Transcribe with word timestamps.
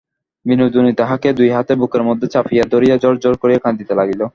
বিনোদিনী 0.45 0.91
তাহাকে 0.93 1.29
দুই 1.33 1.49
হাতে 1.49 1.73
বুকের 1.75 2.03
মধ্যে 2.03 2.27
চাপিয়া 2.27 2.63
ধরিয়া 2.71 2.95
ঝরঝর 2.97 3.33
করিয়া 3.41 3.59
কাঁদিতে 3.59 3.93
লাগিল। 3.95 4.21